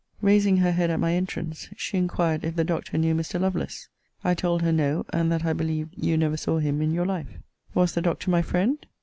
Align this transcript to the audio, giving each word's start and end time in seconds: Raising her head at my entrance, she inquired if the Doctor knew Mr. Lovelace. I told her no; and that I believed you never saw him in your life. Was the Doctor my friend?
Raising 0.19 0.57
her 0.57 0.71
head 0.71 0.89
at 0.89 0.99
my 0.99 1.13
entrance, 1.13 1.69
she 1.77 1.95
inquired 1.99 2.43
if 2.43 2.55
the 2.55 2.63
Doctor 2.63 2.97
knew 2.97 3.13
Mr. 3.13 3.39
Lovelace. 3.39 3.87
I 4.23 4.33
told 4.33 4.63
her 4.63 4.71
no; 4.71 5.05
and 5.13 5.31
that 5.31 5.45
I 5.45 5.53
believed 5.53 5.93
you 5.95 6.17
never 6.17 6.37
saw 6.37 6.57
him 6.57 6.81
in 6.81 6.89
your 6.89 7.05
life. 7.05 7.37
Was 7.75 7.93
the 7.93 8.01
Doctor 8.01 8.31
my 8.31 8.41
friend? 8.41 8.83